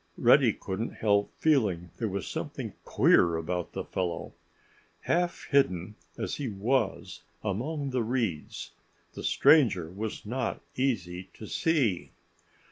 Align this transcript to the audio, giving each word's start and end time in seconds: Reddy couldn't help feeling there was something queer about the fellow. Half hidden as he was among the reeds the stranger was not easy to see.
Reddy 0.17 0.51
couldn't 0.53 0.95
help 0.95 1.31
feeling 1.37 1.91
there 1.97 2.07
was 2.09 2.27
something 2.27 2.73
queer 2.85 3.35
about 3.37 3.73
the 3.73 3.83
fellow. 3.83 4.33
Half 5.01 5.43
hidden 5.51 5.93
as 6.17 6.37
he 6.37 6.47
was 6.49 7.21
among 7.43 7.91
the 7.91 8.01
reeds 8.01 8.71
the 9.13 9.21
stranger 9.21 9.91
was 9.91 10.25
not 10.25 10.59
easy 10.75 11.29
to 11.35 11.45
see. 11.45 12.13